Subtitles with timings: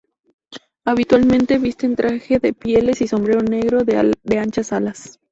[0.83, 5.19] Habitualmente visten traje de pieles y sombrero negro de anchas alas.